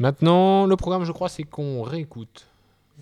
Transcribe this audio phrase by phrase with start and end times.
[0.00, 2.46] Maintenant, le programme, je crois, c'est qu'on réécoute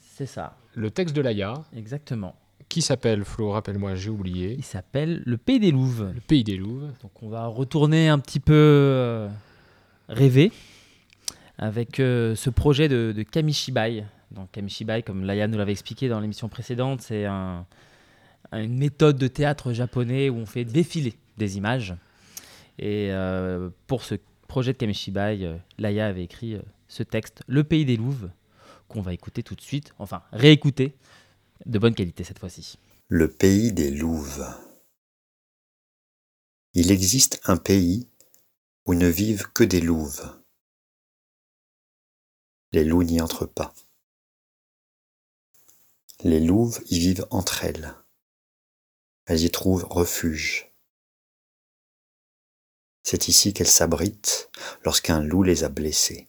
[0.00, 2.34] C'est ça, le texte de Laïa, exactement.
[2.68, 6.10] qui s'appelle, Flo, rappelle-moi, j'ai oublié, Il s'appelle Le Pays des Louves.
[6.12, 6.90] Le Pays des Louves.
[7.02, 9.28] Donc on va retourner un petit peu euh,
[10.08, 10.50] rêver
[11.56, 14.04] avec euh, ce projet de, de Kamishibai.
[14.32, 17.64] Donc Kamishibai, comme Laia nous l'avait expliqué dans l'émission précédente, c'est un-
[18.52, 21.94] une méthode de théâtre japonais où on fait défiler des images.
[22.80, 24.16] Et euh, pour ce
[24.48, 26.56] projet de Kamishibai, Laia avait écrit
[26.88, 28.30] ce texte, Le Pays des Louves,
[28.88, 30.96] qu'on va écouter tout de suite, enfin réécouter,
[31.66, 32.78] de bonne qualité cette fois-ci.
[33.08, 34.46] Le pays des louves.
[36.74, 38.08] Il existe un pays
[38.84, 40.42] où ne vivent que des louves.
[42.72, 43.74] Les loups n'y entrent pas.
[46.22, 47.94] Les louves y vivent entre elles.
[49.26, 50.72] Elles y trouvent refuge.
[53.02, 54.50] C'est ici qu'elles s'abritent
[54.84, 56.27] lorsqu'un loup les a blessées.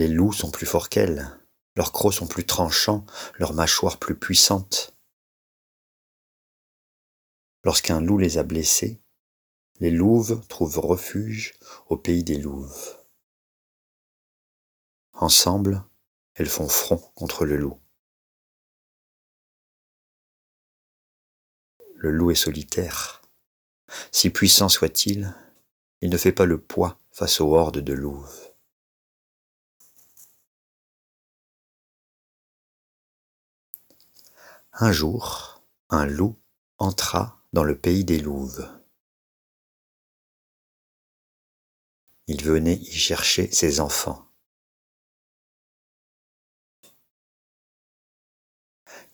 [0.00, 1.28] Les loups sont plus forts qu'elles.
[1.76, 4.96] Leurs crocs sont plus tranchants, leurs mâchoires plus puissantes.
[7.64, 9.02] Lorsqu'un loup les a blessées,
[9.78, 11.52] les louves trouvent refuge
[11.90, 12.96] au pays des louves.
[15.12, 15.84] Ensemble,
[16.32, 17.78] elles font front contre le loup.
[21.96, 23.20] Le loup est solitaire.
[24.12, 25.34] Si puissant soit-il,
[26.00, 28.49] il ne fait pas le poids face aux hordes de louves.
[34.82, 36.40] Un jour, un loup
[36.78, 38.66] entra dans le pays des louves.
[42.28, 44.26] Il venait y chercher ses enfants.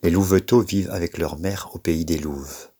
[0.02, 2.70] Les louveteaux vivent avec leur mère au pays des louves.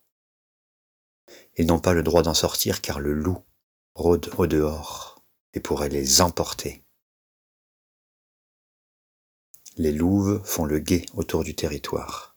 [1.57, 3.43] Ils n'ont pas le droit d'en sortir car le loup
[3.97, 6.85] rôde au dehors et pourrait les emporter.
[9.77, 12.36] Les louves font le guet autour du territoire.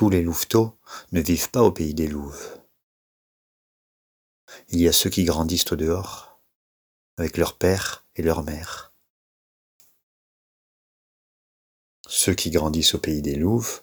[0.00, 0.78] Tous les louveteaux
[1.12, 2.58] ne vivent pas au pays des louves.
[4.68, 6.40] Il y a ceux qui grandissent au dehors,
[7.18, 8.94] avec leur père et leur mère.
[12.08, 13.82] Ceux qui grandissent au pays des louves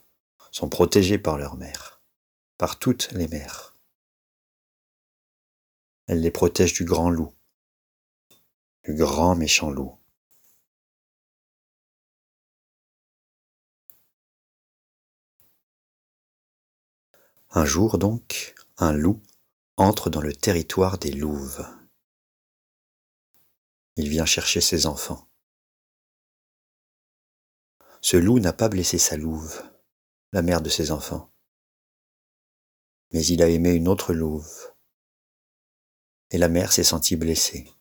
[0.49, 2.01] sont protégés par leur mère,
[2.57, 3.77] par toutes les mères.
[6.07, 7.31] Elle les protège du grand loup,
[8.85, 9.95] du grand méchant loup.
[17.51, 19.21] Un jour donc, un loup
[19.77, 21.65] entre dans le territoire des louves.
[23.95, 25.27] Il vient chercher ses enfants.
[28.01, 29.61] Ce loup n'a pas blessé sa louve,
[30.33, 31.31] la mère de ses enfants.
[33.11, 34.73] Mais il a aimé une autre louve.
[36.31, 37.71] Et la mère s'est sentie blessée.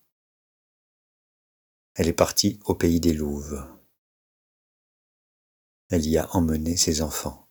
[1.94, 3.66] Elle est partie au pays des louves.
[5.88, 7.45] Elle y a emmené ses enfants.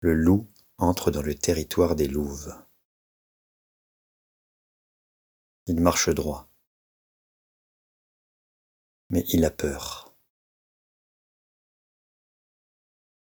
[0.00, 2.54] Le loup entre dans le territoire des louves.
[5.66, 6.48] Il marche droit.
[9.10, 10.14] Mais il a peur.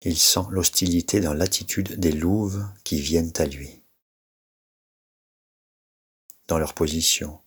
[0.03, 3.82] Il sent l'hostilité dans l'attitude des louves qui viennent à lui.
[6.47, 7.43] Dans leur position,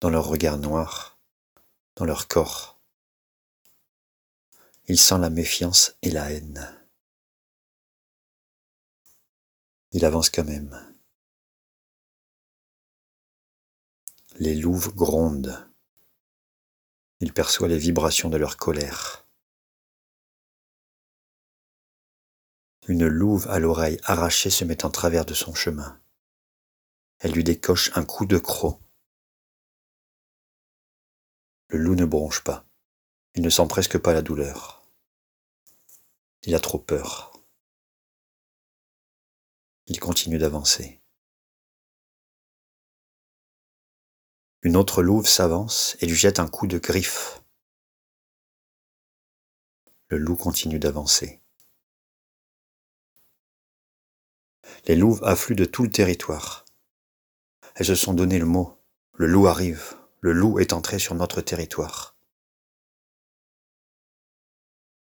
[0.00, 1.18] dans leur regard noir,
[1.96, 2.80] dans leur corps.
[4.86, 6.83] Il sent la méfiance et la haine.
[9.94, 10.76] Il avance quand même.
[14.40, 15.70] Les louves grondent.
[17.20, 19.24] Il perçoit les vibrations de leur colère.
[22.88, 26.02] Une louve à l'oreille arrachée se met en travers de son chemin.
[27.20, 28.80] Elle lui décoche un coup de croc.
[31.68, 32.66] Le loup ne bronche pas.
[33.36, 34.84] Il ne sent presque pas la douleur.
[36.42, 37.33] Il a trop peur.
[39.86, 41.00] Il continue d'avancer.
[44.62, 47.42] Une autre louve s'avance et lui jette un coup de griffe.
[50.08, 51.42] Le loup continue d'avancer.
[54.86, 56.64] Les louves affluent de tout le territoire.
[57.74, 58.78] Elles se sont donné le mot.
[59.14, 59.96] Le loup arrive.
[60.20, 62.16] Le loup est entré sur notre territoire.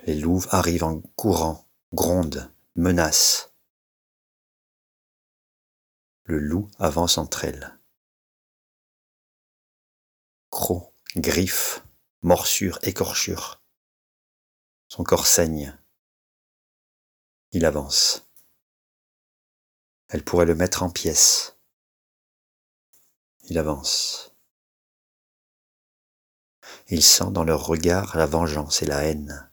[0.07, 3.54] Les louves arrivent en courant, grondent, menacent.
[6.27, 7.79] Le loup avance entre elles.
[10.49, 11.85] Crocs, griffes,
[12.23, 13.63] morsures, écorchures.
[14.89, 15.79] Son corps saigne.
[17.53, 18.27] Il avance.
[20.09, 21.59] Elle pourrait le mettre en pièces.
[23.43, 24.35] Il avance.
[26.89, 29.51] Il sent dans leur regard la vengeance et la haine,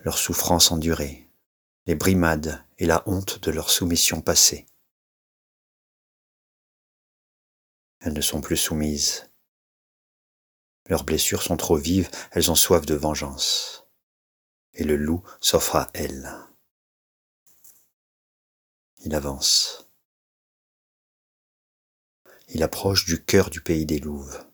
[0.00, 1.30] leur souffrance endurée,
[1.86, 4.66] les brimades et la honte de leur soumission passée.
[8.06, 9.28] Elles ne sont plus soumises.
[10.88, 13.84] Leurs blessures sont trop vives, elles ont soif de vengeance.
[14.74, 16.32] Et le loup s'offre à elles.
[18.98, 19.90] Il avance.
[22.46, 24.46] Il approche du cœur du pays des louves,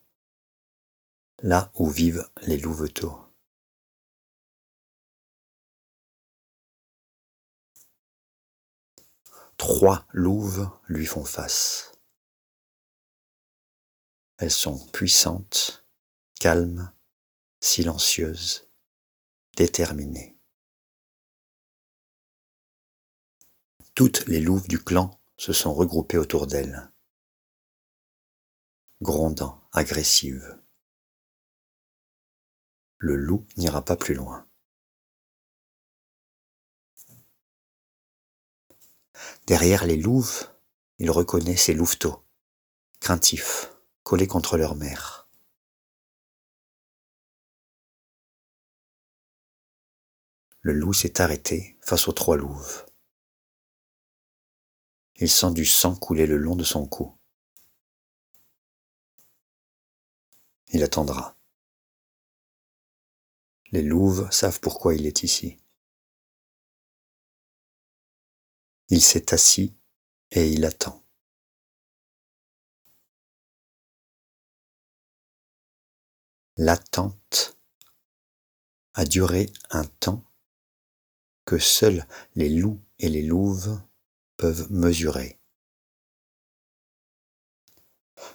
[1.40, 3.20] là où vivent les louveteaux.
[9.58, 11.91] Trois louves lui font face.
[14.42, 15.86] Elles sont puissantes,
[16.40, 16.92] calmes,
[17.60, 18.68] silencieuses,
[19.56, 20.36] déterminées.
[23.94, 26.90] Toutes les louves du clan se sont regroupées autour d'elle,
[29.00, 30.60] grondant, agressives.
[32.98, 34.50] Le loup n'ira pas plus loin.
[39.46, 40.48] Derrière les louves,
[40.98, 42.24] il reconnaît ses louveteaux,
[42.98, 43.71] craintifs,
[44.02, 45.28] collés contre leur mère.
[50.60, 52.86] Le loup s'est arrêté face aux trois louves.
[55.16, 57.18] Il sent du sang couler le long de son cou.
[60.68, 61.36] Il attendra.
[63.72, 65.58] Les louves savent pourquoi il est ici.
[68.88, 69.76] Il s'est assis
[70.30, 71.01] et il attend.
[76.58, 77.56] L'attente
[78.92, 80.22] a duré un temps
[81.46, 83.80] que seuls les loups et les louves
[84.36, 85.40] peuvent mesurer.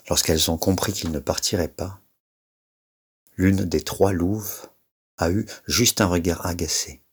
[0.10, 2.02] Lorsqu'elles ont compris qu'il ne partirait pas,
[3.36, 4.68] l'une des trois louves
[5.18, 7.04] a eu juste un regard agacé.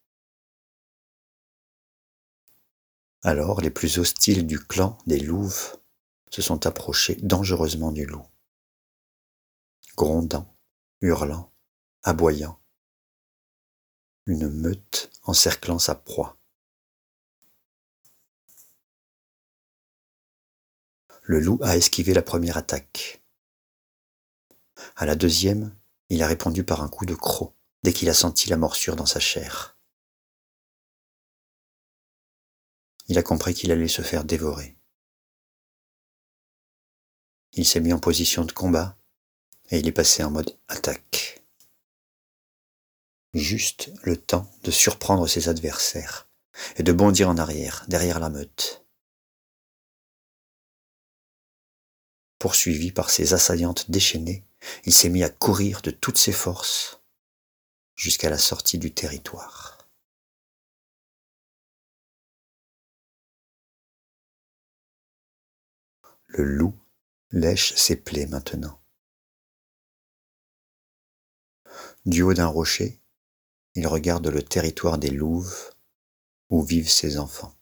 [3.22, 5.76] Alors les plus hostiles du clan des louves
[6.30, 8.26] se sont approchés dangereusement du loup,
[9.96, 10.53] grondant,
[11.04, 11.52] hurlant,
[12.02, 12.58] aboyant,
[14.26, 16.36] une meute encerclant sa proie.
[21.22, 23.22] Le loup a esquivé la première attaque.
[24.96, 25.74] À la deuxième,
[26.08, 29.06] il a répondu par un coup de croc dès qu'il a senti la morsure dans
[29.06, 29.74] sa chair.
[33.08, 34.76] il a compris qu'il allait se faire dévorer.
[37.52, 38.96] Il s'est mis en position de combat
[39.70, 41.42] et il est passé en mode attaque.
[43.32, 46.28] Juste le temps de surprendre ses adversaires
[46.76, 48.84] et de bondir en arrière, derrière la meute.
[52.38, 54.44] Poursuivi par ses assaillantes déchaînées,
[54.84, 57.00] il s'est mis à courir de toutes ses forces
[57.96, 59.88] jusqu'à la sortie du territoire.
[66.26, 66.74] Le loup
[67.30, 68.83] lèche ses plaies maintenant.
[72.06, 73.00] Du haut d'un rocher,
[73.74, 75.72] il regarde le territoire des louves
[76.50, 77.54] où vivent ses enfants.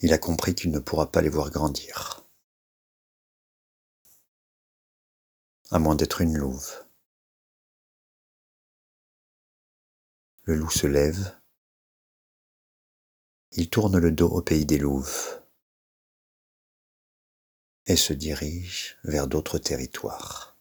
[0.00, 2.24] Il a compris qu'il ne pourra pas les voir grandir,
[5.70, 6.84] à moins d'être une louve.
[10.42, 11.36] Le loup se lève
[13.56, 15.40] il tourne le dos au pays des louves
[17.86, 20.55] et se dirige vers d'autres territoires.